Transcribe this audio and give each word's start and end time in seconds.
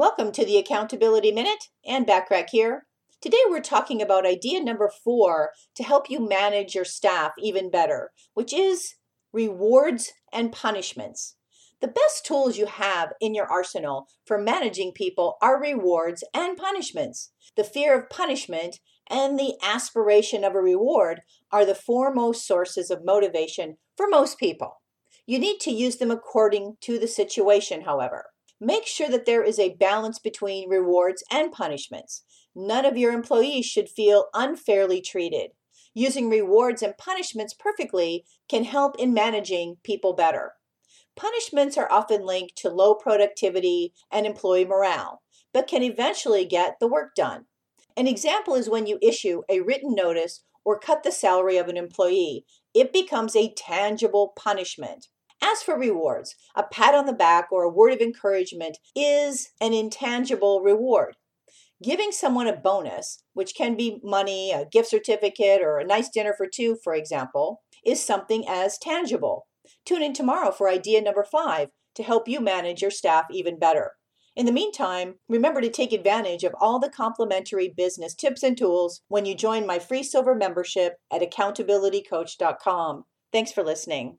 Welcome 0.00 0.32
to 0.32 0.46
the 0.46 0.56
Accountability 0.56 1.30
Minute 1.30 1.66
and 1.84 2.06
Backrack 2.06 2.48
here. 2.52 2.86
Today 3.20 3.42
we're 3.50 3.60
talking 3.60 4.00
about 4.00 4.24
idea 4.24 4.64
number 4.64 4.90
four 5.04 5.50
to 5.74 5.82
help 5.82 6.08
you 6.08 6.26
manage 6.26 6.74
your 6.74 6.86
staff 6.86 7.32
even 7.38 7.70
better, 7.70 8.10
which 8.32 8.54
is 8.54 8.94
rewards 9.30 10.10
and 10.32 10.52
punishments. 10.52 11.36
The 11.82 11.88
best 11.88 12.24
tools 12.24 12.56
you 12.56 12.64
have 12.64 13.12
in 13.20 13.34
your 13.34 13.44
arsenal 13.44 14.06
for 14.24 14.38
managing 14.38 14.92
people 14.92 15.36
are 15.42 15.60
rewards 15.60 16.24
and 16.32 16.56
punishments. 16.56 17.32
The 17.54 17.62
fear 17.62 17.94
of 17.94 18.08
punishment 18.08 18.80
and 19.06 19.38
the 19.38 19.58
aspiration 19.62 20.44
of 20.44 20.54
a 20.54 20.62
reward 20.62 21.20
are 21.52 21.66
the 21.66 21.74
foremost 21.74 22.46
sources 22.46 22.90
of 22.90 23.04
motivation 23.04 23.76
for 23.98 24.08
most 24.08 24.38
people. 24.38 24.80
You 25.26 25.38
need 25.38 25.60
to 25.60 25.70
use 25.70 25.98
them 25.98 26.10
according 26.10 26.78
to 26.80 26.98
the 26.98 27.06
situation, 27.06 27.82
however. 27.82 28.30
Make 28.60 28.86
sure 28.86 29.08
that 29.08 29.24
there 29.24 29.42
is 29.42 29.58
a 29.58 29.74
balance 29.76 30.18
between 30.18 30.68
rewards 30.68 31.24
and 31.30 31.50
punishments. 31.50 32.24
None 32.54 32.84
of 32.84 32.98
your 32.98 33.12
employees 33.12 33.64
should 33.64 33.88
feel 33.88 34.26
unfairly 34.34 35.00
treated. 35.00 35.52
Using 35.94 36.28
rewards 36.28 36.82
and 36.82 36.96
punishments 36.98 37.54
perfectly 37.54 38.24
can 38.48 38.64
help 38.64 38.96
in 38.98 39.14
managing 39.14 39.78
people 39.82 40.12
better. 40.12 40.52
Punishments 41.16 41.76
are 41.78 41.90
often 41.90 42.24
linked 42.24 42.56
to 42.56 42.68
low 42.68 42.94
productivity 42.94 43.92
and 44.10 44.26
employee 44.26 44.64
morale, 44.64 45.22
but 45.52 45.66
can 45.66 45.82
eventually 45.82 46.44
get 46.44 46.76
the 46.80 46.86
work 46.86 47.14
done. 47.14 47.46
An 47.96 48.06
example 48.06 48.54
is 48.54 48.68
when 48.68 48.86
you 48.86 48.98
issue 49.02 49.42
a 49.48 49.60
written 49.60 49.94
notice 49.94 50.44
or 50.64 50.78
cut 50.78 51.02
the 51.02 51.12
salary 51.12 51.56
of 51.56 51.68
an 51.68 51.76
employee, 51.76 52.44
it 52.74 52.92
becomes 52.92 53.34
a 53.34 53.52
tangible 53.54 54.32
punishment. 54.36 55.08
As 55.42 55.62
for 55.62 55.78
rewards, 55.78 56.34
a 56.54 56.62
pat 56.62 56.94
on 56.94 57.06
the 57.06 57.12
back 57.12 57.48
or 57.50 57.62
a 57.62 57.70
word 57.70 57.92
of 57.92 58.00
encouragement 58.00 58.78
is 58.94 59.50
an 59.60 59.72
intangible 59.72 60.60
reward. 60.60 61.16
Giving 61.82 62.12
someone 62.12 62.46
a 62.46 62.54
bonus, 62.54 63.24
which 63.32 63.54
can 63.54 63.74
be 63.74 64.00
money, 64.04 64.52
a 64.52 64.66
gift 64.66 64.90
certificate, 64.90 65.62
or 65.62 65.78
a 65.78 65.86
nice 65.86 66.10
dinner 66.10 66.34
for 66.36 66.46
two, 66.46 66.76
for 66.84 66.94
example, 66.94 67.62
is 67.86 68.04
something 68.04 68.44
as 68.46 68.76
tangible. 68.76 69.46
Tune 69.86 70.02
in 70.02 70.12
tomorrow 70.12 70.50
for 70.50 70.68
idea 70.68 71.00
number 71.00 71.24
five 71.24 71.70
to 71.94 72.02
help 72.02 72.28
you 72.28 72.40
manage 72.40 72.82
your 72.82 72.90
staff 72.90 73.24
even 73.30 73.58
better. 73.58 73.92
In 74.36 74.46
the 74.46 74.52
meantime, 74.52 75.14
remember 75.28 75.60
to 75.60 75.70
take 75.70 75.92
advantage 75.92 76.44
of 76.44 76.54
all 76.60 76.78
the 76.78 76.90
complimentary 76.90 77.72
business 77.74 78.14
tips 78.14 78.42
and 78.42 78.56
tools 78.56 79.00
when 79.08 79.24
you 79.24 79.34
join 79.34 79.66
my 79.66 79.78
free 79.78 80.02
silver 80.02 80.34
membership 80.34 80.94
at 81.10 81.22
accountabilitycoach.com. 81.22 83.04
Thanks 83.32 83.52
for 83.52 83.64
listening. 83.64 84.18